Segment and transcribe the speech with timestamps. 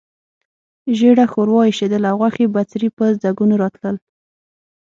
[0.97, 3.95] ژېړه ښوروا اېشېدله او غوښې بڅري په ځګونو راتلل.